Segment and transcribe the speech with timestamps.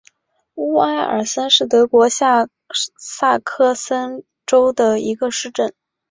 [0.55, 2.47] 乌埃尔森是德国下
[2.97, 5.71] 萨克森州的一个市镇。